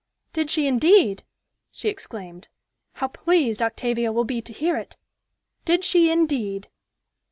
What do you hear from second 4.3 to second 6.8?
to hear it! Did she, indeed?"